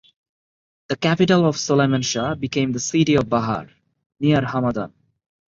The 0.87 0.95
capital 0.95 1.45
of 1.45 1.57
Suleyman 1.59 2.01
Shah 2.01 2.33
became 2.33 2.71
the 2.71 2.79
city 2.79 3.13
of 3.17 3.29
Bahar 3.29 3.69
(near 4.19 4.41
Hamadan). 4.43 4.91